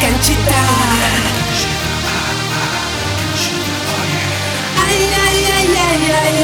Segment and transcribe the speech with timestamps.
[0.00, 0.60] canchita.
[4.84, 6.38] Ay, ay, ay, ay, ay,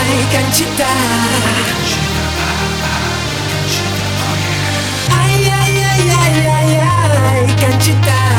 [0.00, 0.90] ay, canchita.
[5.20, 6.72] Ay, ay, ay, ay, ay,
[7.30, 8.29] ay, canchita.